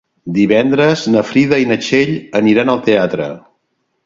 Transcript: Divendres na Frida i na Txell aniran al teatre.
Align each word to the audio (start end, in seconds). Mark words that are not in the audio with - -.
Divendres 0.37 1.03
na 1.15 1.23
Frida 1.33 1.59
i 1.65 1.67
na 1.73 1.77
Txell 1.83 2.11
aniran 2.41 2.73
al 2.75 2.83
teatre. 2.89 3.31